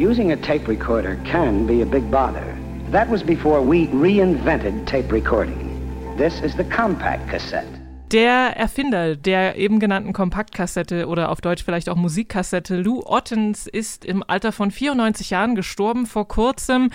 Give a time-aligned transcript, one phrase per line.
[0.00, 2.56] Using a tape recorder can be a big bother.
[2.90, 6.16] That was before we reinvented tape recording.
[6.16, 7.68] This is the compact cassette.
[8.10, 14.06] Der Erfinder der eben genannten Kompaktkassette oder auf Deutsch vielleicht auch Musikkassette, Lou Ottens, ist
[14.06, 16.88] im Alter von 94 Jahren gestorben vor kurzem.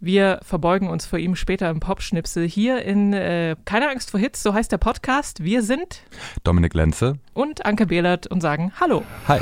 [0.00, 4.42] Wir verbeugen uns vor ihm später im Popschnipsel hier in äh, Keine Angst vor Hits,
[4.42, 5.44] so heißt der Podcast.
[5.44, 6.02] Wir sind
[6.42, 9.04] Dominik Lenze und Anke Behlert und sagen Hallo.
[9.28, 9.38] Hi.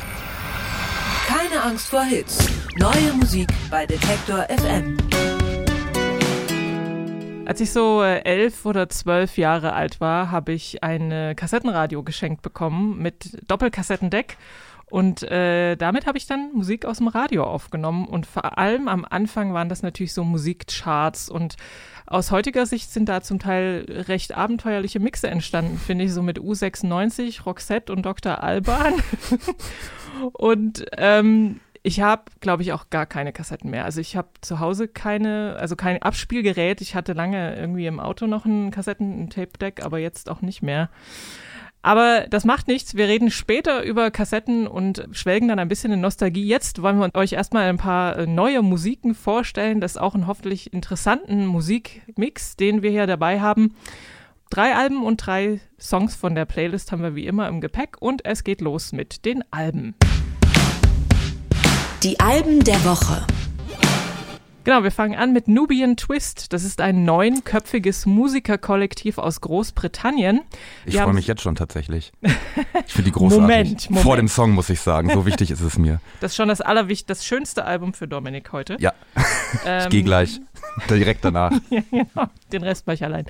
[1.28, 2.38] Keine Angst vor Hits.
[2.78, 4.96] Neue Musik bei Detektor FM.
[7.44, 12.40] Als ich so äh, elf oder zwölf Jahre alt war, habe ich ein Kassettenradio geschenkt
[12.40, 14.38] bekommen mit Doppelkassettendeck
[14.90, 18.06] und äh, damit habe ich dann Musik aus dem Radio aufgenommen.
[18.06, 21.28] Und vor allem am Anfang waren das natürlich so Musikcharts.
[21.28, 21.56] Und
[22.06, 26.38] aus heutiger Sicht sind da zum Teil recht abenteuerliche Mixe entstanden, finde ich, so mit
[26.38, 28.42] U96, Roxette und Dr.
[28.42, 28.94] Alban.
[30.32, 33.84] und ähm, ich habe, glaube ich, auch gar keine Kassetten mehr.
[33.84, 36.80] Also ich habe zu Hause keine, also kein Abspielgerät.
[36.80, 40.62] Ich hatte lange irgendwie im Auto noch ein Kassetten, ein Tape-Deck, aber jetzt auch nicht
[40.62, 40.90] mehr.
[41.80, 42.96] Aber das macht nichts.
[42.96, 46.46] Wir reden später über Kassetten und schwelgen dann ein bisschen in Nostalgie.
[46.46, 49.80] Jetzt wollen wir euch erstmal ein paar äh, neue Musiken vorstellen.
[49.80, 53.74] Das ist auch ein hoffentlich interessanten Musikmix, den wir hier dabei haben.
[54.50, 58.24] Drei Alben und drei Songs von der Playlist haben wir wie immer im Gepäck und
[58.24, 59.94] es geht los mit den Alben.
[62.02, 63.26] Die Alben der Woche.
[64.64, 66.52] Genau, wir fangen an mit Nubian Twist.
[66.52, 70.40] Das ist ein neunköpfiges Musikerkollektiv aus Großbritannien.
[70.84, 72.12] Ich freue mich jetzt schon tatsächlich.
[72.22, 73.40] Ich finde die großartig.
[73.40, 74.04] Moment, Moment.
[74.04, 76.00] Vor dem Song muss ich sagen, so wichtig ist es mir.
[76.20, 78.76] Das ist schon das allerwichtigste, das schönste Album für Dominik heute.
[78.78, 78.92] Ja,
[79.64, 80.40] ähm, ich gehe gleich.
[80.90, 81.52] Direkt danach.
[81.70, 82.28] ja, genau.
[82.52, 83.26] Den Rest mache ich allein.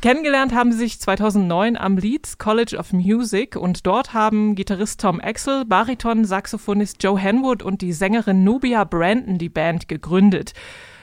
[0.00, 5.20] Kennengelernt haben sie sich 2009 am Leeds College of Music und dort haben Gitarrist Tom
[5.20, 10.52] Axel, Bariton, Saxophonist Joe Henwood und die Sängerin Nubia Brandon die Band gegründet.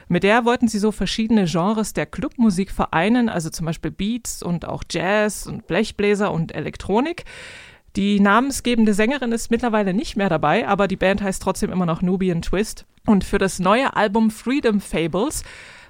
[0.08, 4.68] Mit der wollten sie so verschiedene Genres der Clubmusik vereinen, also zum Beispiel Beats und
[4.68, 7.26] auch Jazz und Blechbläser und Elektronik.
[7.96, 12.02] Die namensgebende Sängerin ist mittlerweile nicht mehr dabei, aber die Band heißt trotzdem immer noch
[12.02, 12.86] Nubian Twist.
[13.06, 15.44] Und für das neue Album Freedom Fables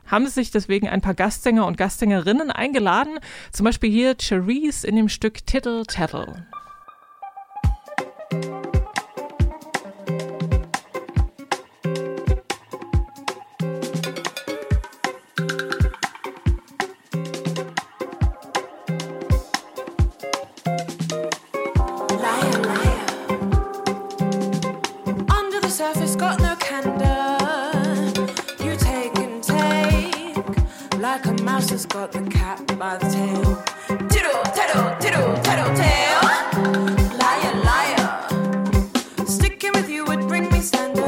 [0.07, 3.19] haben sich deswegen ein paar Gastsänger und Gastsängerinnen eingeladen.
[3.51, 6.45] Zum Beispiel hier Cherise in dem Stück Tittle Tattle.
[31.55, 33.63] Got the cat by the tail.
[34.09, 36.21] Tiddle, tiddle, tiddle, tiddle, tail.
[37.17, 39.25] Liar, liar.
[39.25, 41.04] Sticking with you would bring me standard.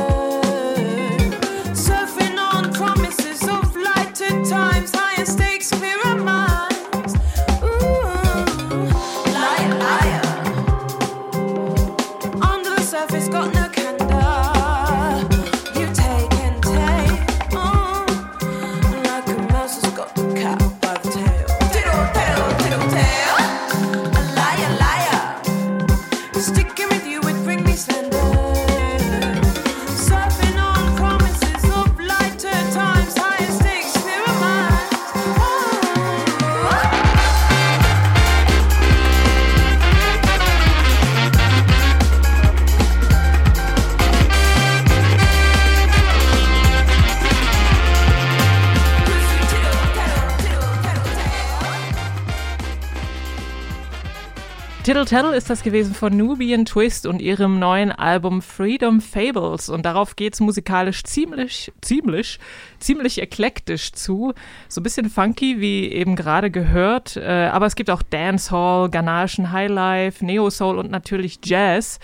[55.07, 59.69] Tattle ist das gewesen von Nubian Twist und ihrem neuen Album Freedom Fables.
[59.69, 62.39] Und darauf geht's musikalisch ziemlich, ziemlich,
[62.79, 64.33] ziemlich eklektisch zu.
[64.67, 67.15] So ein bisschen funky, wie eben gerade gehört.
[67.15, 71.99] Äh, aber es gibt auch Dancehall, ghanaischen Highlife, Neo-Soul und natürlich Jazz.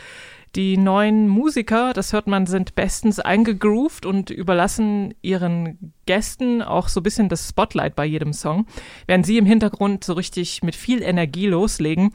[0.55, 6.99] Die neuen Musiker, das hört man, sind bestens eingegroovt und überlassen ihren Gästen auch so
[6.99, 8.67] ein bisschen das Spotlight bei jedem Song,
[9.07, 12.13] während sie im Hintergrund so richtig mit viel Energie loslegen.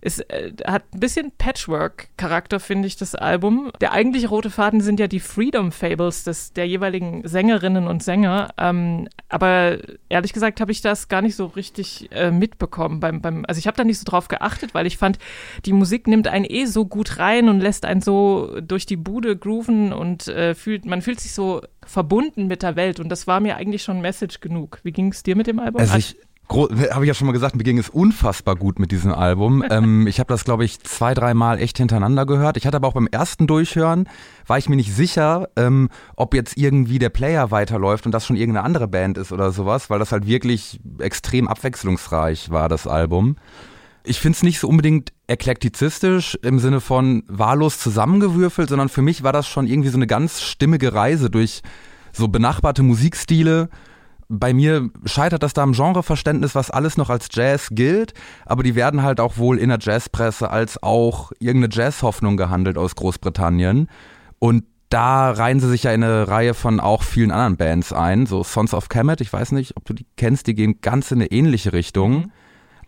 [0.00, 3.70] Es äh, hat ein bisschen Patchwork-Charakter, finde ich, das Album.
[3.80, 8.50] Der eigentliche rote Faden sind ja die Freedom Fables des, der jeweiligen Sängerinnen und Sänger.
[8.56, 13.00] Ähm, aber ehrlich gesagt habe ich das gar nicht so richtig äh, mitbekommen.
[13.00, 15.18] Beim, beim, also ich habe da nicht so drauf geachtet, weil ich fand,
[15.66, 19.36] die Musik nimmt einen eh so gut rein und lässt einen so durch die Bude
[19.36, 23.00] grooven und äh, fühlt, man fühlt sich so verbunden mit der Welt.
[23.00, 24.80] Und das war mir eigentlich schon Message genug.
[24.82, 25.80] Wie ging es dir mit dem Album?
[25.80, 26.16] Also ich,
[26.50, 29.64] habe ich ja schon mal gesagt, mir ging es unfassbar gut mit diesem Album.
[29.70, 32.56] ähm, ich habe das, glaube ich, zwei, dreimal echt hintereinander gehört.
[32.56, 34.08] Ich hatte aber auch beim ersten Durchhören,
[34.46, 38.36] war ich mir nicht sicher, ähm, ob jetzt irgendwie der Player weiterläuft und das schon
[38.36, 43.36] irgendeine andere Band ist oder sowas, weil das halt wirklich extrem abwechslungsreich war, das Album.
[44.02, 49.22] Ich finde es nicht so unbedingt eklektizistisch im Sinne von wahllos zusammengewürfelt, sondern für mich
[49.22, 51.62] war das schon irgendwie so eine ganz stimmige Reise durch
[52.12, 53.68] so benachbarte Musikstile.
[54.32, 58.14] Bei mir scheitert das da am Genreverständnis, was alles noch als Jazz gilt,
[58.46, 62.94] aber die werden halt auch wohl in der Jazzpresse als auch irgendeine Jazzhoffnung gehandelt aus
[62.94, 63.88] Großbritannien.
[64.38, 68.26] Und da reihen sie sich ja in eine Reihe von auch vielen anderen Bands ein,
[68.26, 71.18] so Sons of Kemet, ich weiß nicht, ob du die kennst, die gehen ganz in
[71.18, 72.30] eine ähnliche Richtung.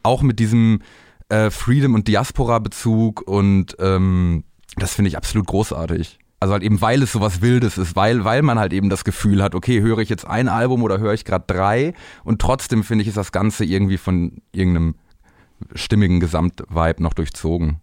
[0.05, 0.81] Auch mit diesem
[1.29, 4.45] äh, Freedom- und Diaspora-Bezug und ähm,
[4.77, 6.21] das finde ich absolut großartig.
[6.43, 9.45] Also halt eben, weil es sowas Wildes ist, weil, weil man halt eben das Gefühl
[9.45, 11.95] hat, okay, höre ich jetzt ein Album oder höre ich gerade drei
[12.25, 14.97] und trotzdem finde ich, ist das Ganze irgendwie von irgendeinem
[15.77, 17.77] stimmigen Gesamtvibe noch durchzogen.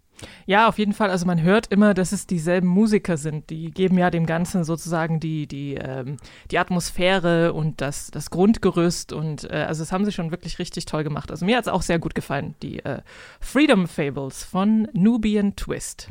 [0.45, 1.09] Ja, auf jeden Fall.
[1.09, 3.49] Also man hört immer, dass es dieselben Musiker sind.
[3.49, 6.17] Die geben ja dem Ganzen sozusagen die, die, ähm,
[6.51, 9.13] die Atmosphäre und das, das Grundgerüst.
[9.13, 11.31] Und äh, also das haben sie schon wirklich richtig toll gemacht.
[11.31, 12.55] Also mir hat es auch sehr gut gefallen.
[12.61, 13.01] Die äh,
[13.39, 16.09] Freedom Fables von Nubian Twist.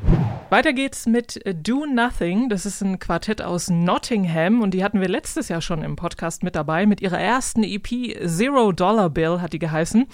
[0.49, 2.49] Weiter geht's mit äh, Do Nothing.
[2.49, 6.43] Das ist ein Quartett aus Nottingham und die hatten wir letztes Jahr schon im Podcast
[6.43, 6.85] mit dabei.
[6.85, 7.87] Mit ihrer ersten EP
[8.27, 10.07] Zero Dollar Bill hat die geheißen.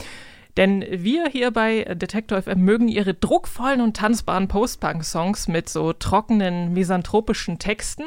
[0.58, 6.74] Denn wir hier bei Detektor FM mögen ihre druckvollen und tanzbaren Post-Punk-Songs mit so trockenen,
[6.74, 8.04] misanthropischen Texten.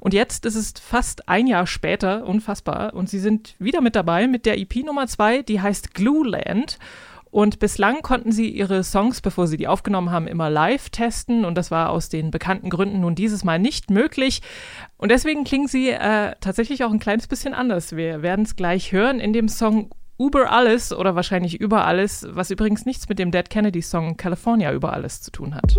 [0.00, 4.26] Und jetzt ist es fast ein Jahr später, unfassbar, und sie sind wieder mit dabei
[4.26, 6.78] mit der EP Nummer zwei, die heißt Glueland.
[7.34, 11.44] Und bislang konnten sie ihre Songs, bevor sie die aufgenommen haben, immer live testen.
[11.44, 14.40] Und das war aus den bekannten Gründen nun dieses Mal nicht möglich.
[14.98, 17.96] Und deswegen klingen sie äh, tatsächlich auch ein kleines bisschen anders.
[17.96, 22.50] Wir werden es gleich hören in dem Song Uber Alles oder wahrscheinlich Über Alles, was
[22.50, 25.76] übrigens nichts mit dem Dead Kennedy Song California Über Alles zu tun hat.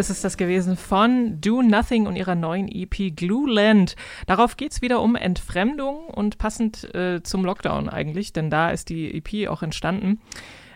[0.00, 3.96] Alles ist das gewesen von Do Nothing und ihrer neuen EP Glueland.
[4.26, 9.14] Darauf geht's wieder um Entfremdung und passend äh, zum Lockdown eigentlich, denn da ist die
[9.14, 10.18] EP auch entstanden.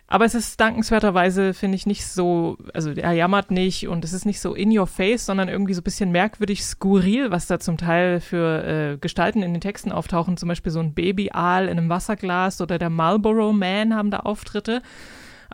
[0.08, 4.26] Aber es ist dankenswerterweise, finde ich, nicht so, also er jammert nicht und es ist
[4.26, 7.78] nicht so in your face, sondern irgendwie so ein bisschen merkwürdig skurril, was da zum
[7.78, 10.36] Teil für äh, Gestalten in den Texten auftauchen.
[10.36, 14.82] Zum Beispiel so ein Babyaal in einem Wasserglas oder der Marlboro Man haben da Auftritte.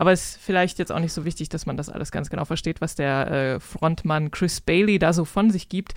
[0.00, 2.46] Aber es ist vielleicht jetzt auch nicht so wichtig, dass man das alles ganz genau
[2.46, 5.92] versteht, was der äh, Frontmann Chris Bailey da so von sich gibt.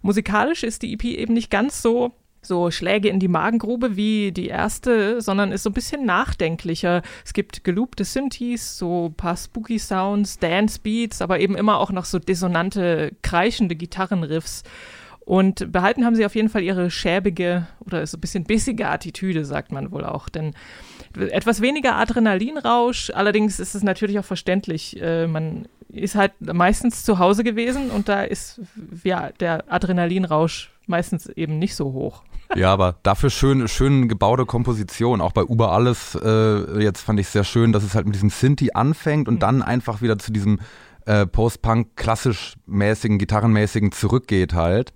[0.00, 4.48] Musikalisch ist die EP eben nicht ganz so so Schläge in die Magengrube wie die
[4.48, 7.02] erste, sondern ist so ein bisschen nachdenklicher.
[7.26, 11.92] Es gibt geloopte Synthes, so ein paar spooky Sounds, Dance Beats, aber eben immer auch
[11.92, 14.62] noch so dissonante, kreischende Gitarrenriffs.
[15.20, 19.44] Und behalten haben sie auf jeden Fall ihre schäbige oder so ein bisschen bissige Attitüde,
[19.44, 20.30] sagt man wohl auch.
[20.30, 20.54] Denn
[21.16, 25.00] etwas weniger Adrenalinrausch, allerdings ist es natürlich auch verständlich.
[25.00, 28.60] Äh, man ist halt meistens zu Hause gewesen und da ist
[29.04, 32.22] ja der Adrenalinrausch meistens eben nicht so hoch.
[32.54, 35.20] Ja, aber dafür schön, schön gebaute Komposition.
[35.20, 38.30] Auch bei Uber alles, äh, jetzt fand ich sehr schön, dass es halt mit diesem
[38.30, 40.60] Synthi anfängt und dann einfach wieder zu diesem
[41.06, 44.92] äh, Post-Punk klassisch mäßigen, gitarrenmäßigen zurückgeht halt.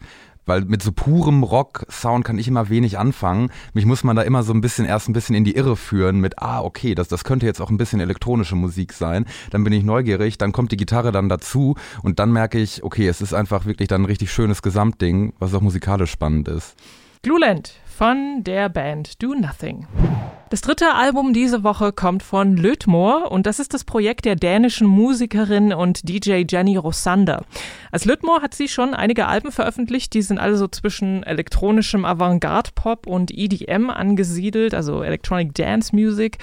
[0.47, 3.51] Weil mit so purem Rock-Sound kann ich immer wenig anfangen.
[3.75, 6.21] Mich muss man da immer so ein bisschen erst ein bisschen in die Irre führen
[6.21, 9.27] mit, ah, okay, das, das könnte jetzt auch ein bisschen elektronische Musik sein.
[9.51, 13.09] Dann bin ich neugierig, dann kommt die Gitarre dann dazu und dann merke ich, okay,
[13.09, 16.77] es ist einfach wirklich dann ein richtig schönes Gesamtding, was auch musikalisch spannend ist.
[17.23, 19.87] Gluland von der Band Do Nothing.
[20.51, 24.87] Das dritte Album diese Woche kommt von Lötmor und das ist das Projekt der dänischen
[24.87, 27.47] Musikerin und DJ Jenny Rosander.
[27.91, 33.07] Als Lötmor hat sie schon einige Alben veröffentlicht, die sind alle so zwischen elektronischem Avantgarde-Pop
[33.07, 36.37] und EDM angesiedelt, also Electronic Dance Music.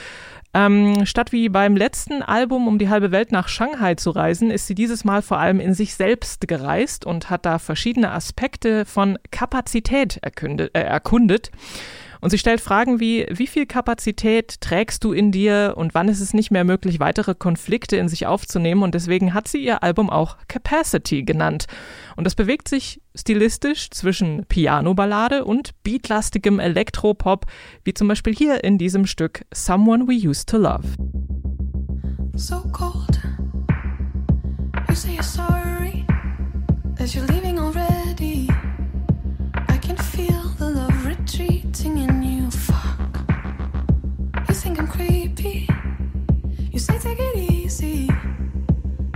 [0.55, 4.67] Ähm, statt wie beim letzten Album um die halbe Welt nach Shanghai zu reisen, ist
[4.67, 9.17] sie dieses Mal vor allem in sich selbst gereist und hat da verschiedene Aspekte von
[9.31, 10.75] Kapazität erkundet.
[10.75, 11.49] Äh, erkundet.
[12.23, 16.21] Und sie stellt Fragen wie, wie viel Kapazität trägst du in dir und wann ist
[16.21, 18.81] es nicht mehr möglich, weitere Konflikte in sich aufzunehmen?
[18.81, 21.65] Und deswegen hat sie ihr Album auch Capacity genannt.
[22.15, 27.45] Und das bewegt sich stilistisch zwischen Piano-Ballade und beatlastigem Elektropop,
[27.83, 30.87] wie zum Beispiel hier in diesem Stück Someone We Used to Love.
[32.35, 33.19] so cold.
[34.87, 36.05] You say you're sorry
[36.95, 38.47] that you're leaving already.
[39.67, 40.92] I can feel the love
[41.23, 42.51] retreating in you.
[42.51, 43.13] Fuck.
[44.49, 45.69] You think I'm creepy.
[46.71, 48.09] You say take it easy.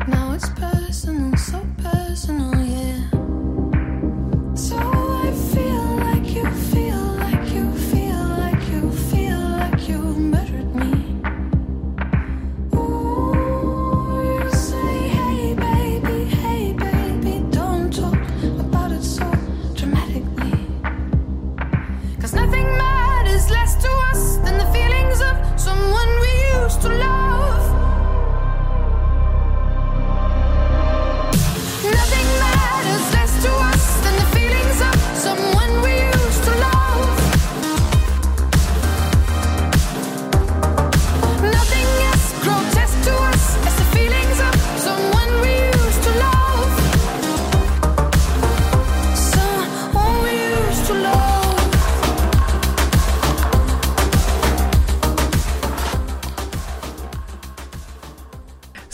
[0.08, 3.10] Now it's personal, so personal, yeah.
[4.56, 6.97] So I feel like you feel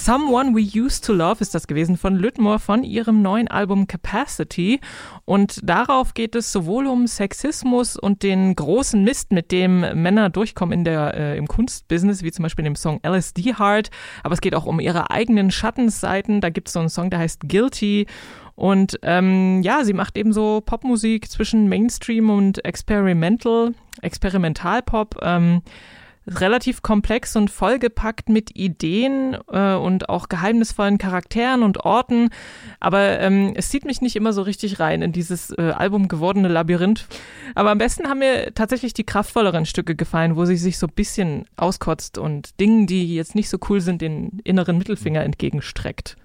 [0.05, 4.81] Someone We Used to Love ist das gewesen von Lüttmore von ihrem neuen Album Capacity.
[5.23, 10.79] Und darauf geht es sowohl um Sexismus und den großen Mist, mit dem Männer durchkommen
[10.79, 13.91] in der, äh, im Kunstbusiness, wie zum Beispiel in dem Song LSD Heart.
[14.23, 16.41] Aber es geht auch um ihre eigenen Schattenseiten.
[16.41, 18.05] Da gibt es so einen Song, der heißt Guilty.
[18.55, 25.19] Und ähm, ja, sie macht eben so Popmusik zwischen Mainstream und Experimental, Experimentalpop.
[25.21, 25.61] Ähm,
[26.27, 32.29] relativ komplex und vollgepackt mit Ideen äh, und auch geheimnisvollen Charakteren und Orten.
[32.79, 36.47] Aber ähm, es zieht mich nicht immer so richtig rein in dieses äh, Album gewordene
[36.47, 37.07] Labyrinth.
[37.55, 40.93] Aber am besten haben mir tatsächlich die kraftvolleren Stücke gefallen, wo sie sich so ein
[40.93, 46.15] bisschen auskotzt und Dingen, die jetzt nicht so cool sind, den inneren Mittelfinger entgegenstreckt.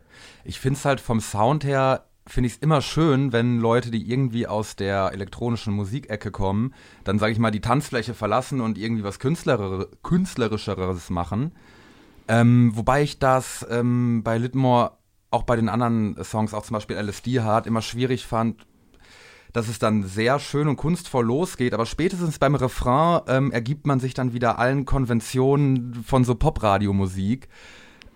[0.45, 4.11] Ich finde es halt vom Sound her, finde ich es immer schön, wenn Leute, die
[4.11, 9.05] irgendwie aus der elektronischen Musikecke kommen, dann sage ich mal die Tanzfläche verlassen und irgendwie
[9.05, 11.53] was Künstler künstlerischeres machen.
[12.29, 14.93] Ähm, wobei ich das ähm, bei Litmore
[15.31, 18.67] auch bei den anderen Songs, auch zum Beispiel LSD Hard, immer schwierig fand,
[19.53, 24.01] dass es dann sehr schön und kunstvoll losgeht, aber spätestens beim Refrain ähm, ergibt man
[24.01, 27.49] sich dann wieder allen Konventionen von so Pop-Radio-Musik.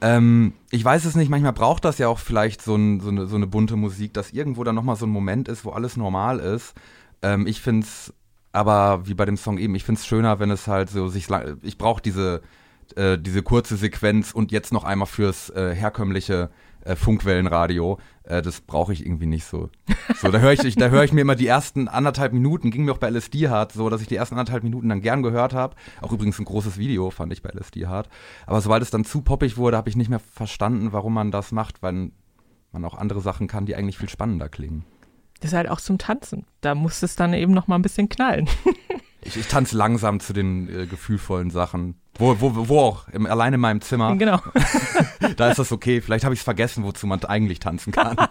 [0.03, 3.27] Ähm, ich weiß es nicht, manchmal braucht das ja auch vielleicht so, ein, so, eine,
[3.27, 6.41] so eine bunte Musik, dass irgendwo dann nochmal so ein Moment ist, wo alles normal
[6.41, 6.75] ist.
[7.23, 8.13] Ähm, ich finde es,
[8.51, 11.29] aber wie bei dem Song eben, ich finde es schöner, wenn es halt so sich,
[11.29, 12.43] lang- ich brauche diese,
[12.97, 16.51] äh, diese kurze Sequenz und jetzt noch einmal fürs äh, herkömmliche
[16.85, 17.99] äh, Funkwellenradio.
[18.25, 19.71] Äh, das brauche ich irgendwie nicht so.
[20.21, 22.93] So, da höre ich, da höre ich mir immer die ersten anderthalb Minuten, ging mir
[22.93, 25.77] auch bei LSD Hard so, dass ich die ersten anderthalb Minuten dann gern gehört habe.
[26.01, 28.09] Auch übrigens ein großes Video fand ich bei LSD Hard.
[28.47, 31.53] Aber sobald es dann zu poppig wurde, habe ich nicht mehr verstanden, warum man das
[31.53, 32.11] macht, weil
[32.73, 34.85] man auch andere Sachen kann, die eigentlich viel spannender klingen.
[35.41, 36.47] Das ist halt auch zum Tanzen.
[36.61, 38.49] Da muss es dann eben noch mal ein bisschen knallen.
[39.25, 41.95] Ich, ich tanze langsam zu den äh, gefühlvollen Sachen.
[42.19, 44.17] Wo, wo, wo auch, im, allein in meinem Zimmer.
[44.17, 44.41] genau.
[45.37, 46.01] Da ist das okay.
[46.01, 48.17] Vielleicht habe ich es vergessen, wozu man eigentlich tanzen kann.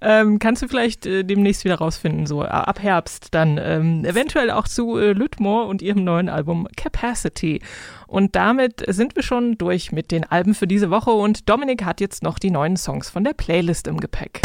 [0.00, 4.50] Ähm, kannst du vielleicht äh, demnächst wieder rausfinden, so äh, ab Herbst dann ähm, eventuell
[4.50, 7.60] auch zu äh, Lüttmore und ihrem neuen Album Capacity.
[8.06, 12.00] Und damit sind wir schon durch mit den Alben für diese Woche und Dominik hat
[12.00, 14.40] jetzt noch die neuen Songs von der Playlist im Gepäck.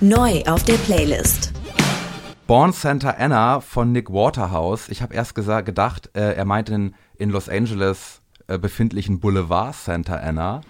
[0.00, 1.57] Neu auf der Playlist.
[2.48, 4.88] Born Santa Anna von Nick Waterhouse.
[4.88, 10.14] Ich habe erst gedacht, äh, er meint den in Los Angeles äh, befindlichen Boulevard Santa
[10.14, 10.62] Anna.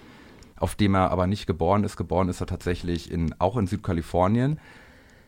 [0.57, 1.95] auf dem er aber nicht geboren ist.
[1.95, 4.59] Geboren ist er tatsächlich in, auch in Südkalifornien.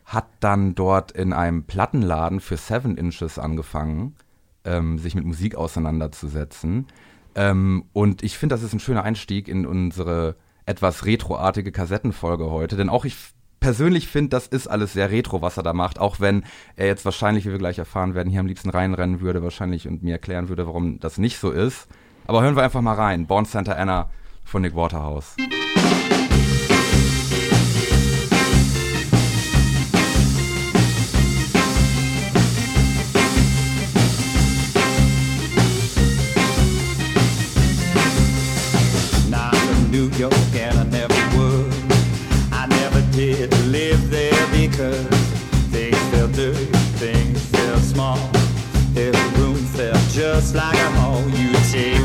[0.03, 4.17] Hat dann dort in einem Plattenladen für Seven Inches angefangen,
[4.65, 6.87] ähm, sich mit Musik auseinanderzusetzen.
[7.33, 12.75] Ähm, und ich finde, das ist ein schöner Einstieg in unsere etwas retroartige Kassettenfolge heute.
[12.75, 13.15] Denn auch ich
[13.61, 15.99] persönlich finde, das ist alles sehr retro, was er da macht.
[15.99, 16.43] Auch wenn
[16.75, 20.03] er jetzt wahrscheinlich, wie wir gleich erfahren werden, hier am liebsten reinrennen würde, wahrscheinlich und
[20.03, 21.87] mir erklären würde, warum das nicht so ist.
[22.27, 23.27] Aber hören wir einfach mal rein.
[23.27, 24.09] Born Santa Anna
[24.43, 25.37] von Nick Waterhouse.
[50.33, 51.21] Just like a hall.
[51.29, 52.00] You take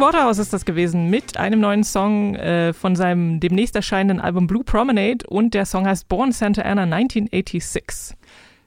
[0.00, 4.64] Waterhouse ist das gewesen mit einem neuen Song äh, von seinem demnächst erscheinenden Album Blue
[4.64, 8.16] Promenade und der Song heißt Born Santa Ana 1986.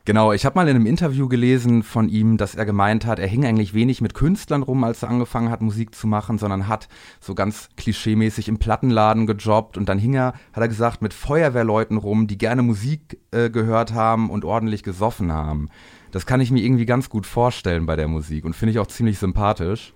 [0.06, 3.28] Genau, ich habe mal in einem Interview gelesen von ihm, dass er gemeint hat, er
[3.28, 6.88] hing eigentlich wenig mit Künstlern rum, als er angefangen hat, Musik zu machen, sondern hat
[7.20, 11.98] so ganz klischeemäßig im Plattenladen gejobbt und dann hing er, hat er gesagt, mit Feuerwehrleuten
[11.98, 15.70] rum, die gerne Musik äh, gehört haben und ordentlich gesoffen haben.
[16.12, 18.88] Das kann ich mir irgendwie ganz gut vorstellen bei der Musik und finde ich auch
[18.88, 19.94] ziemlich sympathisch.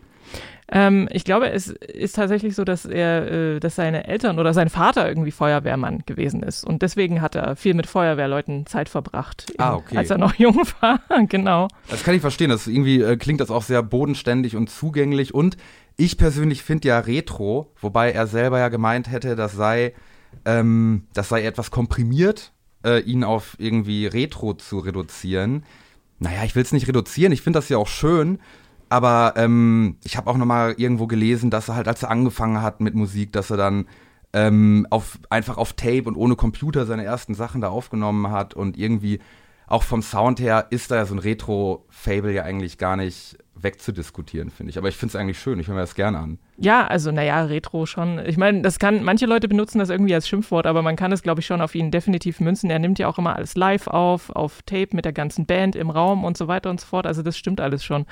[0.70, 4.70] Ähm, ich glaube, es ist tatsächlich so, dass er, äh, dass seine Eltern oder sein
[4.70, 9.76] Vater irgendwie Feuerwehrmann gewesen ist und deswegen hat er viel mit Feuerwehrleuten Zeit verbracht, Ah,
[9.76, 9.98] okay.
[9.98, 11.00] als er noch jung war.
[11.30, 11.70] genau.
[11.90, 12.50] Das kann ich verstehen.
[12.50, 15.34] Das irgendwie äh, klingt das auch sehr bodenständig und zugänglich.
[15.34, 15.56] Und
[15.96, 19.94] ich persönlich finde ja Retro, wobei er selber ja gemeint hätte, das sei,
[20.46, 22.52] ähm, das sei etwas komprimiert,
[22.86, 25.64] äh, ihn auf irgendwie Retro zu reduzieren.
[26.20, 27.32] Naja, ich will es nicht reduzieren.
[27.32, 28.40] Ich finde das ja auch schön.
[28.90, 32.62] Aber ähm, ich habe auch noch mal irgendwo gelesen, dass er halt, als er angefangen
[32.62, 33.86] hat mit Musik, dass er dann
[34.34, 38.78] ähm, auf, einfach auf Tape und ohne Computer seine ersten Sachen da aufgenommen hat und
[38.78, 39.20] irgendwie
[39.68, 44.50] auch vom Sound her ist da ja so ein Retro-Fable ja eigentlich gar nicht wegzudiskutieren,
[44.50, 44.78] finde ich.
[44.78, 46.40] Aber ich finde es eigentlich schön, ich höre mir das gerne an.
[46.58, 48.20] Ja, also naja, Retro schon.
[48.26, 51.22] Ich meine, das kann, manche Leute benutzen das irgendwie als Schimpfwort, aber man kann es,
[51.22, 52.70] glaube ich, schon auf ihn definitiv münzen.
[52.70, 55.90] Er nimmt ja auch immer alles live auf, auf Tape mit der ganzen Band im
[55.90, 57.06] Raum und so weiter und so fort.
[57.06, 58.06] Also das stimmt alles schon.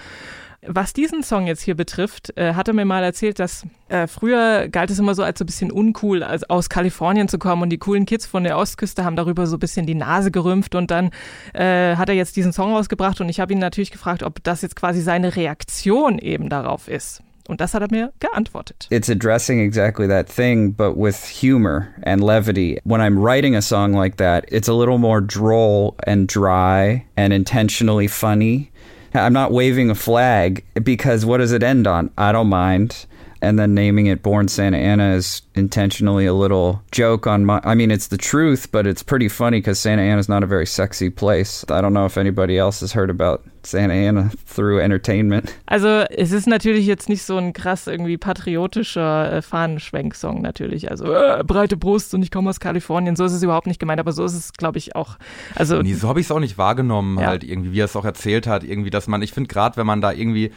[0.61, 4.67] Was diesen Song jetzt hier betrifft, äh, hat er mir mal erzählt, dass äh, früher
[4.67, 7.69] galt es immer so als so ein bisschen uncool, als aus Kalifornien zu kommen und
[7.69, 10.91] die coolen Kids von der Ostküste haben darüber so ein bisschen die Nase gerümpft und
[10.91, 11.11] dann
[11.53, 14.61] äh, hat er jetzt diesen Song rausgebracht und ich habe ihn natürlich gefragt, ob das
[14.61, 17.21] jetzt quasi seine Reaktion eben darauf ist.
[17.47, 18.87] Und das hat er mir geantwortet.
[18.89, 22.79] it's addressing exactly that thing, but with humor and levity.
[22.83, 27.31] When I'm writing a song like that, it's a little more droll and dry and
[27.31, 28.71] intentionally funny.
[29.15, 32.11] I'm not waving a flag because what does it end on?
[32.17, 33.05] I don't mind.
[33.41, 37.59] And then naming it Born Santa Ana is intentionally a little joke on my.
[37.63, 40.47] I mean, it's the truth, but it's pretty funny because Santa Ana is not a
[40.47, 41.63] very sexy place.
[41.69, 45.53] I don't know if anybody else has heard about Santa Ana through entertainment.
[45.67, 50.89] Also es ist natürlich jetzt nicht so ein krass irgendwie patriotischer äh, Fahnenschwenk-Song natürlich.
[50.89, 53.15] Also äh, breite Brust und ich komme aus Kalifornien.
[53.15, 55.17] So ist es überhaupt nicht gemeint, aber so ist es, glaube ich, auch.
[55.55, 57.27] Also Nee, so habe ich es auch nicht wahrgenommen, Ja.
[57.27, 59.85] halt irgendwie, wie er es auch erzählt hat, irgendwie, dass man, ich finde gerade, wenn
[59.87, 60.51] man da irgendwie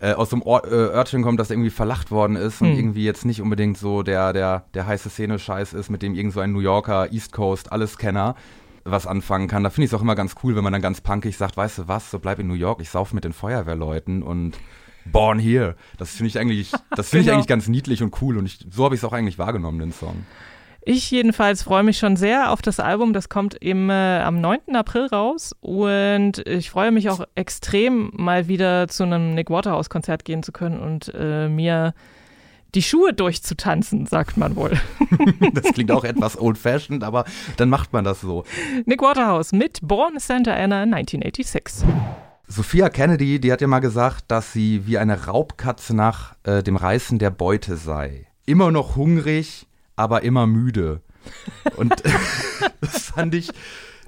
[0.00, 2.76] äh, aus so einem Or äh, Örtchen kommt, das irgendwie verlacht worden ist und Hm.
[2.78, 6.40] irgendwie jetzt nicht unbedingt so der, der, der heiße Szene-Scheiß ist, mit dem irgend so
[6.40, 8.34] ein New Yorker, East Coast, Alleskenner
[8.84, 9.62] was anfangen kann.
[9.62, 11.78] Da finde ich es auch immer ganz cool, wenn man dann ganz punkig sagt, weißt
[11.78, 14.58] du was, so bleib in New York, ich sauf mit den Feuerwehrleuten und
[15.04, 15.76] born here.
[15.98, 17.36] Das finde ich eigentlich, das finde ich Genau.
[17.36, 19.92] eigentlich ganz niedlich und cool und ich, so habe ich es auch eigentlich wahrgenommen, den
[19.92, 20.24] Song.
[20.82, 23.12] Ich jedenfalls freue mich schon sehr auf das Album.
[23.12, 24.74] Das kommt im, äh, am 9.
[24.74, 30.42] April raus und ich freue mich auch extrem, mal wieder zu einem Nick Waterhouse-Konzert gehen
[30.42, 31.92] zu können und äh, mir
[32.74, 34.72] die Schuhe durchzutanzen, sagt man wohl.
[35.52, 37.24] Das klingt auch etwas old-fashioned, aber
[37.56, 38.44] dann macht man das so.
[38.86, 41.86] Nick Waterhouse mit Born Santa Ana 1986.
[42.46, 46.76] Sophia Kennedy, die hat ja mal gesagt, dass sie wie eine Raubkatze nach äh, dem
[46.76, 48.26] Reißen der Beute sei.
[48.46, 51.00] Immer noch hungrig, aber immer müde.
[51.76, 51.94] Und
[52.80, 53.50] das fand ich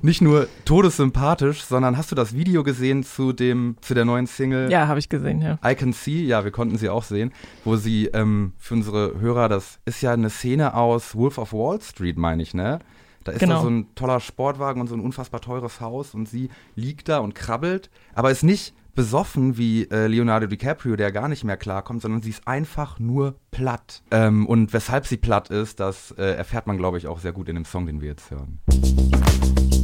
[0.04, 4.70] nicht nur todessympathisch, sondern hast du das Video gesehen zu dem, zu der neuen Single?
[4.70, 5.58] Ja, habe ich gesehen, ja.
[5.64, 7.32] I Can See, ja, wir konnten sie auch sehen,
[7.64, 11.80] wo sie ähm, für unsere Hörer, das ist ja eine Szene aus Wolf of Wall
[11.80, 12.80] Street, meine ich, ne?
[13.22, 13.56] Da ist Genau.
[13.56, 17.18] da so ein toller Sportwagen und so ein unfassbar teures Haus und sie liegt da
[17.18, 22.02] und krabbelt, aber ist nicht besoffen wie äh, Leonardo DiCaprio, der gar nicht mehr klarkommt,
[22.02, 24.02] sondern sie ist einfach nur platt.
[24.11, 27.48] Ähm, und weshalb sie platt ist, das äh, erfährt man, glaube ich, auch sehr gut
[27.48, 28.61] in dem Song, den wir jetzt hören.
[28.72, 29.81] I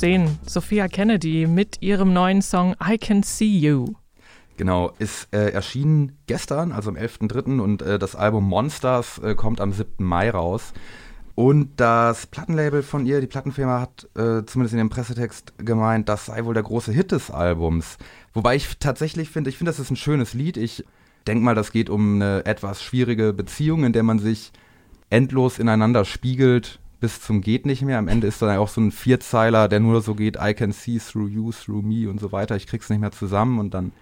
[0.00, 0.38] sehen.
[0.46, 3.92] Sophia Kennedy mit ihrem neuen Song I Can See You.
[4.56, 7.60] Genau, ist äh, erschienen gestern, also am 11.3.
[7.60, 10.02] und äh, das Album Monsters äh, kommt am 7.
[10.02, 10.72] Mai raus.
[11.34, 16.26] Und das Plattenlabel von ihr, die Plattenfirma, hat äh, zumindest in dem Pressetext gemeint, das
[16.26, 17.98] sei wohl der große Hit des Albums.
[18.32, 20.56] Wobei ich tatsächlich finde, ich finde, das ist ein schönes Lied.
[20.56, 20.82] Ich
[21.26, 24.52] denke mal, das geht um eine etwas schwierige Beziehung, in der man sich
[25.10, 27.98] endlos ineinander spiegelt bis zum geht nicht mehr.
[27.98, 30.98] Am Ende ist dann auch so ein Vierzeiler, der nur so geht, I can see
[30.98, 32.56] through you, through me und so weiter.
[32.56, 33.92] Ich krieg's nicht mehr zusammen und dann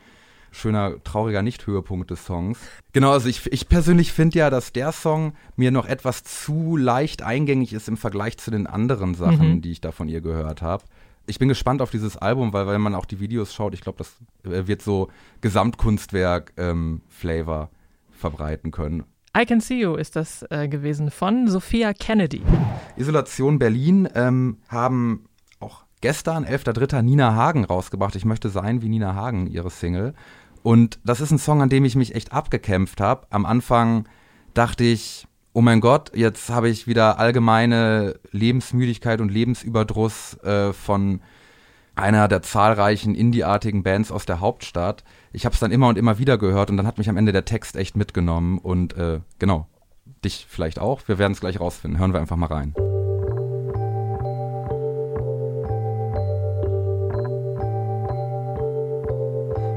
[0.51, 2.59] schöner, trauriger Nicht-Höhepunkt des Songs.
[2.93, 7.23] Genau, also ich, ich persönlich finde ja, dass der Song mir noch etwas zu leicht
[7.23, 9.63] eingängig ist im Vergleich zu den anderen Sachen, Mhm.
[9.63, 10.85] die ich da von ihr gehört habe.
[11.27, 13.99] Ich bin gespannt auf dieses Album, weil wenn man auch die Videos schaut, ich glaube,
[13.99, 14.17] das
[14.51, 15.09] äh, wird so
[15.43, 17.69] Gesamtkunstwerk-Flavor
[18.13, 19.05] verbreiten können.
[19.37, 22.43] I Can See You ist das äh, gewesen von Sophia Kennedy.
[22.97, 25.27] Isolation Berlin ähm, haben
[25.61, 28.17] auch gestern, 11.3., Nina Hagen rausgebracht.
[28.17, 30.15] Ich möchte sein wie Nina Hagen, ihre Single.
[30.63, 33.27] Und das ist ein Song, an dem ich mich echt abgekämpft habe.
[33.31, 34.09] Am Anfang
[34.55, 41.21] dachte ich, oh mein Gott, jetzt habe ich wieder allgemeine Lebensmüdigkeit und Lebensüberdruss äh, von
[41.95, 45.05] einer der zahlreichen indieartigen Bands aus der Hauptstadt.
[45.33, 47.33] Ich habe es dann immer und immer wieder gehört und dann hat mich am Ende
[47.33, 49.67] der Text echt mitgenommen und äh, genau,
[50.25, 51.03] dich vielleicht auch.
[51.07, 52.01] Wir werden es gleich rausfinden.
[52.01, 52.75] Hören wir einfach mal rein.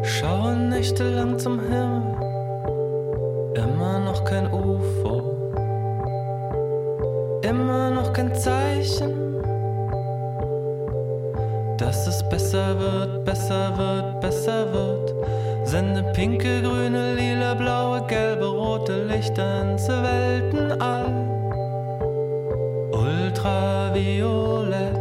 [0.04, 2.16] Schaue nächtelang zum Himmel,
[3.56, 5.52] immer noch kein UFO,
[7.44, 9.36] immer noch kein Zeichen,
[11.78, 15.16] dass es besser wird, besser wird, besser wird.
[15.68, 21.12] Sende pinke, grüne, lila, blaue, gelbe, rote Lichter ins Weltenall.
[22.92, 24.96] Ultraviolett,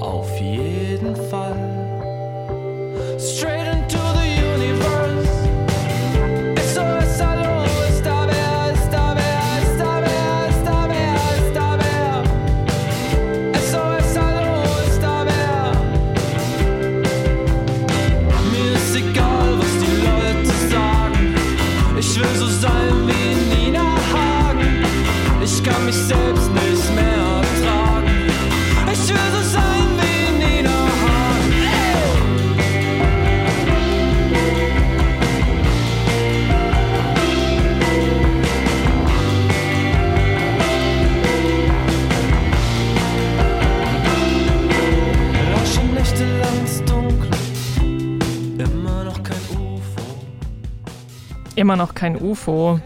[0.00, 1.65] auf jeden Fall.
[51.66, 52.78] Immer noch kein UFO.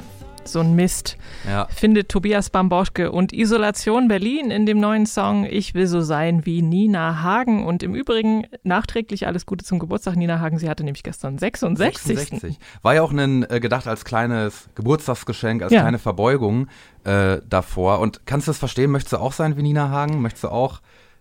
[0.44, 1.18] So ein Mist.
[1.46, 1.66] Ja.
[1.66, 6.62] Findet Tobias Bamboschke und Isolation Berlin in dem neuen Song Ich will so sein wie
[6.62, 7.66] Nina Hagen.
[7.66, 10.58] Und im Übrigen nachträglich alles Gute zum Geburtstag Nina Hagen.
[10.58, 12.16] Sie hatte nämlich gestern 66.
[12.16, 12.58] 66.
[12.80, 15.82] War ja auch ein, äh, gedacht als kleines Geburtstagsgeschenk, als Ja.
[15.82, 16.68] kleine Verbeugung
[17.04, 18.00] äh, davor.
[18.00, 18.90] Und kannst du das verstehen?
[18.90, 20.22] Möchtest du auch sein wie Nina Hagen?
[20.22, 20.80] Möchtest du auch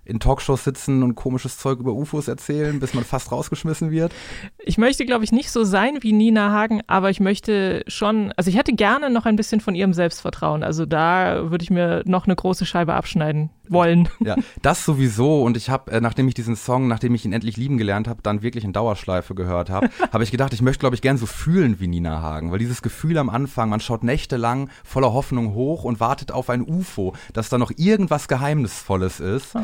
[0.10, 4.12] in Talkshows sitzen und komisches Zeug über UFOs erzählen, bis man fast rausgeschmissen wird?
[4.60, 8.50] Ich möchte, glaube ich, nicht so sein wie Nina Hagen, aber ich möchte schon, also
[8.50, 10.64] ich hätte gerne noch ein bisschen von ihrem Selbstvertrauen.
[10.64, 14.10] Also da würde ich mir noch eine große Scheibe abschneiden wollen.
[14.26, 15.44] Ja, das sowieso.
[15.44, 18.22] Und ich habe, äh, nachdem ich diesen Song, nachdem ich ihn endlich lieben gelernt habe,
[18.22, 21.26] dann wirklich in Dauerschleife gehört habe, habe ich gedacht, ich möchte, glaube ich, gern so
[21.26, 22.52] fühlen wie Nina Hagen.
[22.52, 26.62] Weil dieses Gefühl am Anfang, man schaut nächtelang voller Hoffnung hoch und wartet auf ein
[26.62, 29.56] UFO, dass da noch irgendwas Geheimnisvolles ist.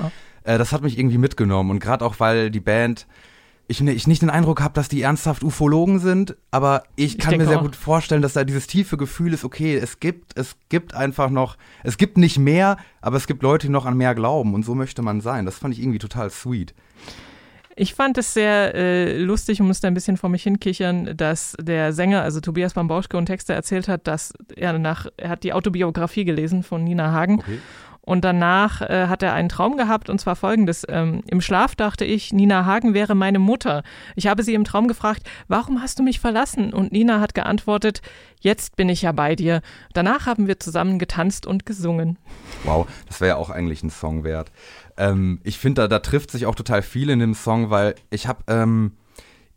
[0.46, 1.72] Äh, das hat mich irgendwie mitgenommen.
[1.72, 3.08] Und gerade auch, weil die Band
[3.68, 7.32] ich, ne- ich nicht den Eindruck habe, dass die ernsthaft Ufologen sind, aber ich kann
[7.32, 7.64] denke mir sehr auch.
[7.64, 11.58] gut vorstellen, dass da dieses tiefe Gefühl ist, okay, es gibt, es gibt einfach noch,
[11.84, 14.76] es gibt nicht mehr, aber es gibt Leute, die noch an mehr glauben und so
[14.76, 15.46] möchte man sein.
[15.46, 16.74] Das fand ich irgendwie total sweet.
[17.78, 21.92] Ich fand es sehr äh, lustig und musste ein bisschen vor mich hinkichern, dass der
[21.92, 26.24] Sänger, also Tobias Bambauschke und Texter erzählt hat, dass er nach, er hat die Autobiografie
[26.24, 27.44] gelesen von Nina Hagen.
[28.06, 30.86] Und danach äh, hat er einen Traum gehabt und zwar folgendes.
[30.88, 33.84] Ähm, Im Schlaf dachte ich, Nina Hagen wäre meine Mutter.
[34.16, 36.74] Ich habe sie im Traum gefragt, warum hast du mich verlassen?
[36.74, 38.02] Und Nina hat geantwortet,
[38.40, 39.62] jetzt bin ich ja bei dir.
[39.94, 42.18] Danach haben wir zusammen getanzt und gesungen.
[42.64, 44.52] Wow, das wäre ja auch eigentlich ein Song wert.
[44.98, 48.28] Ähm, ich finde, da, da trifft sich auch total viel in dem Song, weil ich
[48.28, 48.94] habe, ähm,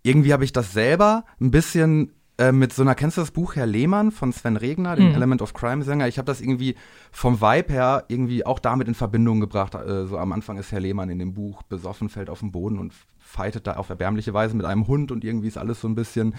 [0.02, 3.57] irgendwie habe ich das selber ein bisschen äh, mit so einer, kennst du das Buch
[3.57, 5.14] Herr Lehmann von Sven Regner, dem Mhm.
[5.14, 6.07] Element of Crime Sänger?
[6.09, 6.77] Ich habe das irgendwie
[7.11, 9.74] vom Vibe her irgendwie auch damit in Verbindung gebracht.
[9.74, 12.79] Äh, so am Anfang ist Herr Lehmann in dem Buch besoffen, fällt auf den Boden
[12.79, 15.94] und fightet da auf erbärmliche Weise mit einem Hund und irgendwie ist alles so ein
[15.94, 16.35] bisschen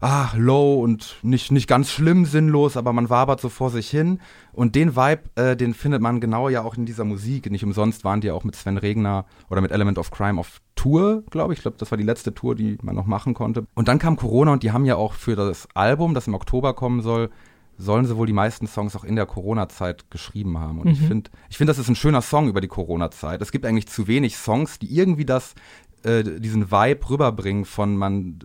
[0.00, 4.20] ah, low und nicht, nicht ganz schlimm, sinnlos, aber man wabert so vor sich hin.
[4.52, 7.50] Und den Vibe, äh, den findet man genau ja auch in dieser Musik.
[7.50, 10.60] Nicht umsonst waren die ja auch mit Sven Regner oder mit Element of Crime auf
[10.76, 11.58] Tour, glaube ich.
[11.58, 13.66] Ich glaube, das war die letzte Tour, die man noch machen konnte.
[13.74, 16.74] Und dann kam Corona und die haben ja auch für das Album, das im Oktober
[16.74, 17.30] kommen soll,
[17.76, 20.80] sollen sie wohl die meisten Songs auch in der Corona-Zeit geschrieben haben.
[20.80, 21.06] Und ich Mhm.
[21.06, 23.40] finde, ich finde, das ist ein schöner Song über die Corona-Zeit.
[23.40, 25.54] Es gibt eigentlich zu wenig Songs, die irgendwie das,
[26.02, 28.38] äh, diesen Vibe rüberbringen von man,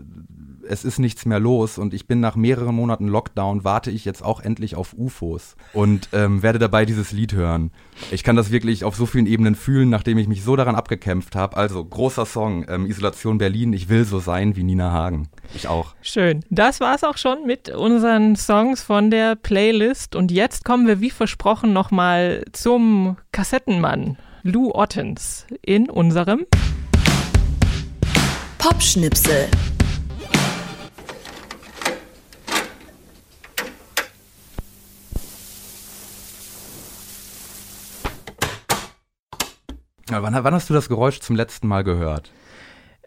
[0.67, 4.23] es ist nichts mehr los und ich bin nach mehreren Monaten Lockdown, warte ich jetzt
[4.23, 7.71] auch endlich auf UFOs und ähm, werde dabei dieses Lied hören.
[8.11, 11.35] Ich kann das wirklich auf so vielen Ebenen fühlen, nachdem ich mich so daran abgekämpft
[11.35, 11.57] habe.
[11.57, 15.29] Also großer Song, ähm, Isolation Berlin, ich will so sein wie Nina Hagen.
[15.53, 15.95] Ich auch.
[16.01, 16.43] Schön.
[16.49, 20.15] Das war's auch schon mit unseren Songs von der Playlist.
[20.15, 26.45] Und jetzt kommen wir wie versprochen nochmal zum Kassettenmann Lou Ottens in unserem
[28.57, 29.49] Popschnipsel.
[40.09, 42.31] Wann, wann hast du das Geräusch zum letzten Mal gehört?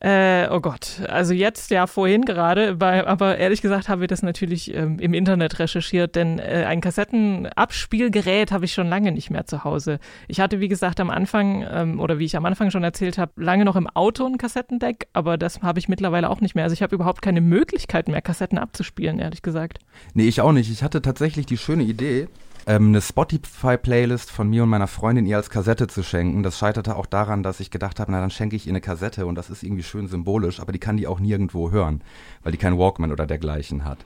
[0.07, 4.23] Äh, oh Gott, also jetzt ja vorhin gerade, bei, aber ehrlich gesagt habe ich das
[4.23, 9.47] natürlich ähm, im Internet recherchiert, denn äh, ein Kassettenabspielgerät habe ich schon lange nicht mehr
[9.47, 9.99] zu Hause.
[10.29, 13.33] Ich hatte, wie gesagt, am Anfang, ähm, oder wie ich am Anfang schon erzählt habe,
[13.35, 16.63] lange noch im Auto ein Kassettendeck, aber das habe ich mittlerweile auch nicht mehr.
[16.63, 19.81] Also ich habe überhaupt keine Möglichkeit mehr, Kassetten abzuspielen, ehrlich gesagt.
[20.15, 20.71] Nee, ich auch nicht.
[20.71, 22.29] Ich hatte tatsächlich die schöne Idee,
[22.67, 26.43] ähm, eine Spotify-Playlist von mir und meiner Freundin ihr als Kassette zu schenken.
[26.43, 29.27] Das scheiterte auch daran, dass ich gedacht habe, na dann schenke ich ihr eine Kassette
[29.27, 32.03] und das ist irgendwie schön symbolisch, aber die kann die auch nirgendwo hören,
[32.43, 33.99] weil die keinen Walkman oder dergleichen hat.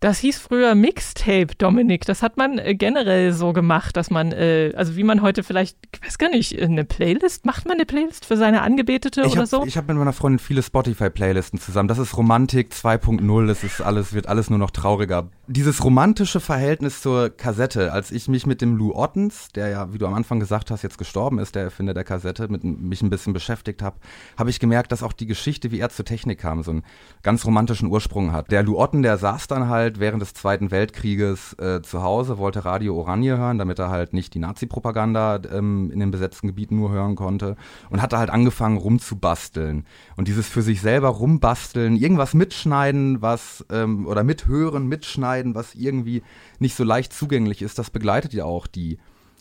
[0.00, 2.04] Das hieß früher Mixtape, Dominik.
[2.04, 5.76] Das hat man äh, generell so gemacht, dass man, äh, also wie man heute vielleicht,
[5.92, 9.38] ich weiß gar nicht, eine Playlist, macht man eine Playlist für seine Angebetete Ich oder
[9.38, 9.64] habe so?
[9.64, 11.88] hab mit meiner Freundin viele Spotify-Playlisten zusammen.
[11.88, 15.28] Das ist Romantik 2.0, es ist alles, wird alles nur noch trauriger.
[15.50, 19.96] Dieses romantische Verhältnis zur Kassette, als ich mich mit dem Lou Ottens, der ja, wie
[19.96, 23.08] du am Anfang gesagt hast, jetzt gestorben ist, der Erfinder der Kassette, mit mich ein
[23.08, 23.96] bisschen beschäftigt habe,
[24.36, 26.82] habe ich gemerkt, dass auch die Geschichte, wie er zur Technik kam, so einen
[27.22, 28.50] ganz romantischen Ursprung hat.
[28.50, 32.66] Der Lou Otten, der saß dann halt während des Zweiten Weltkrieges äh, zu Hause, wollte
[32.66, 36.90] Radio Oranje hören, damit er halt nicht die Nazi-Propaganda ähm, in den besetzten Gebieten nur
[36.90, 37.56] hören konnte
[37.88, 39.86] und hatte halt angefangen rumzubasteln.
[40.14, 46.22] Und dieses für sich selber rumbasteln, irgendwas mitschneiden, was ähm, oder mithören, mitschneiden, was irgendwie
[46.58, 48.98] nicht so leicht zugänglich ist, das begleitet ja auch die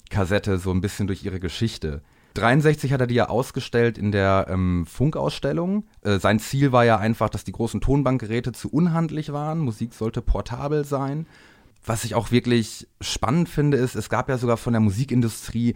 [0.09, 2.01] Kassette so ein bisschen durch ihre Geschichte.
[2.35, 5.85] 63 hat er die ja ausgestellt in der ähm, Funkausstellung.
[6.01, 9.59] Äh, sein Ziel war ja einfach, dass die großen Tonbankgeräte zu unhandlich waren.
[9.59, 11.25] Musik sollte portabel sein.
[11.83, 15.75] Was ich auch wirklich spannend finde, ist, es gab ja sogar von der Musikindustrie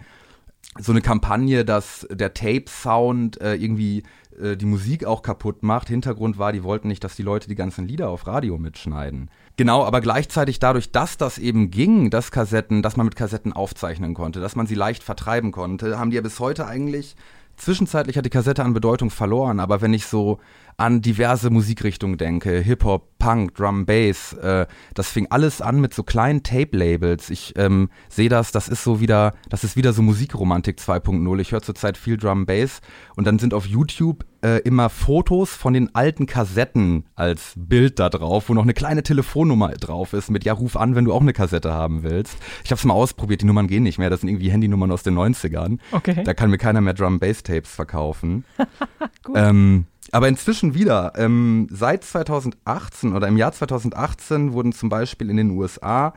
[0.80, 4.04] so eine Kampagne, dass der Tape-Sound äh, irgendwie
[4.40, 5.88] äh, die Musik auch kaputt macht.
[5.88, 9.30] Hintergrund war, die wollten nicht, dass die Leute die ganzen Lieder auf Radio mitschneiden.
[9.62, 14.16] Genau, aber gleichzeitig dadurch, dass das eben ging, dass Kassetten, dass man mit Kassetten aufzeichnen
[14.16, 17.16] konnte, dass man sie leicht vertreiben konnte, haben die ja bis heute eigentlich
[17.58, 20.40] Zwischenzeitlich hat die Kassette an Bedeutung verloren, aber wenn ich so
[20.82, 24.66] an diverse Musikrichtungen denke, Hip-Hop, Punk, Drum, Bass, äh,
[24.96, 27.30] das fing alles an mit so kleinen Tape-Labels.
[27.30, 31.40] Ich ähm, sehe das, das ist so wieder, das ist wieder so Musikromantik 2.0.
[31.40, 32.82] Ich höre zurzeit viel Drum, Bass
[33.16, 38.10] und dann sind auf YouTube äh, immer Fotos von den alten Kassetten als Bild da
[38.10, 41.22] drauf, wo noch eine kleine Telefonnummer drauf ist mit ja, ruf an, wenn du auch
[41.22, 42.38] eine Kassette haben willst.
[42.64, 45.04] Ich habe es mal ausprobiert, die Nummern gehen nicht mehr, das sind irgendwie Handynummern aus
[45.04, 45.78] den 90ern.
[45.92, 46.24] Okay.
[46.24, 48.46] Da kann mir keiner mehr Drum Bass Tapes verkaufen.
[49.36, 51.14] ähm, aber inzwischen wieder.
[51.16, 56.14] Ähm, seit 2018 oder im Jahr 2018 wurden zum Beispiel in den USA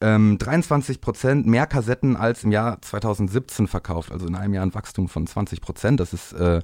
[0.00, 4.12] ähm, 23 Prozent mehr Kassetten als im Jahr 2017 verkauft.
[4.12, 6.00] Also in einem Jahr ein Wachstum von 20 Prozent.
[6.00, 6.60] Das ist äh,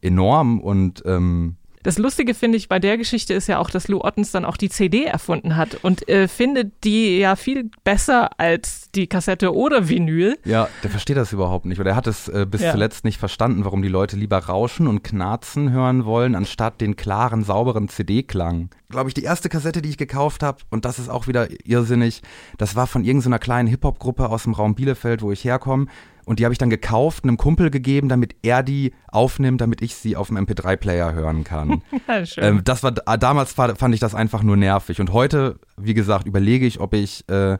[0.00, 4.00] enorm und ähm, Das Lustige finde ich bei der Geschichte ist ja auch, dass Lou
[4.02, 8.90] Ottens dann auch die CD erfunden hat und äh, findet die ja viel besser als
[8.94, 10.38] die Kassette oder Vinyl.
[10.44, 11.80] Ja, der versteht das überhaupt nicht.
[11.80, 12.70] Oder er hat es äh, bis Ja.
[12.72, 17.42] zuletzt nicht verstanden, warum die Leute lieber Rauschen und Knarzen hören wollen, anstatt den klaren,
[17.42, 18.70] sauberen CD-Klang.
[18.88, 22.22] Glaube ich, die erste Kassette, die ich gekauft habe, und das ist auch wieder irrsinnig,
[22.58, 25.86] das war von irgendeiner kleinen Hip-Hop-Gruppe aus dem Raum Bielefeld, wo ich herkomme.
[26.24, 29.96] Und die habe ich dann gekauft, einem Kumpel gegeben, damit er die aufnimmt, damit ich
[29.96, 31.82] sie auf dem MP3-Player hören kann.
[32.08, 32.42] Ja.
[32.42, 35.00] Ähm, das war damals war, fand ich das einfach nur nervig.
[35.00, 37.58] Und heute, wie gesagt, überlege ich, ob ich äh,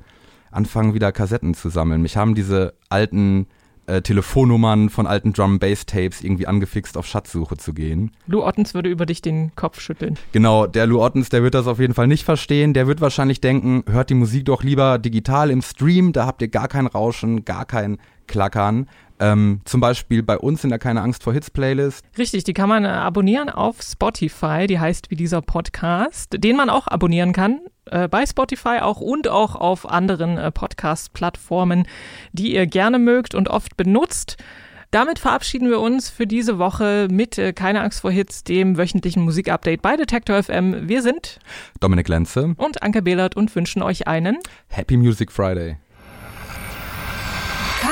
[0.51, 2.03] anfange, wieder Kassetten zu sammeln.
[2.03, 3.47] Mich haben diese alten
[3.87, 8.13] äh, Telefonnummern von alten Drum Bass Tapes irgendwie angefixt, auf Schatzsuche zu gehen.
[8.27, 10.19] Lou Ottens würde über dich den Kopf schütteln.
[10.33, 12.75] Genau, der Lou Ottens, der wird das auf jeden Fall nicht verstehen.
[12.75, 16.49] Der wird wahrscheinlich denken, hört die Musik doch lieber digital im Stream, da habt ihr
[16.49, 18.89] gar kein Rauschen, gar kein Klackern.
[19.23, 22.05] Ähm, zum Beispiel bei uns in der Keine Angst vor Hits Playlist.
[22.19, 26.69] Richtig, die kann man äh, abonnieren auf Spotify, die heißt wie dieser Podcast, den man
[26.69, 31.87] auch abonnieren kann, äh, bei Spotify auch und auch auf anderen äh, Podcast-Plattformen,
[32.33, 34.43] die ihr gerne mögt und oft benutzt.
[34.91, 39.23] Damit verabschieden wir uns für diese Woche mit äh, Keine Angst vor Hits, dem wöchentlichen
[39.23, 40.89] Musikupdate bei Detektor FM.
[40.89, 41.39] Wir sind
[41.79, 45.77] Dominik Lenze, und Anke Behlert und wünschen euch einen Happy Music Friday.